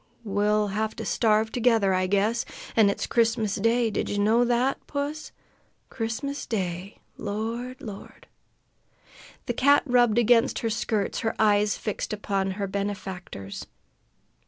[0.23, 2.43] We'll have to starve together, I guess.
[2.75, 3.91] An' it's Christmas day!
[3.91, 5.31] Did ye know that, puss?
[5.91, 6.97] Christmas day!
[7.17, 7.79] Lord!
[7.81, 8.25] Lord!"
[9.45, 13.67] The cat rubbed against her skirts, her eyes fixed upon her benefactor's.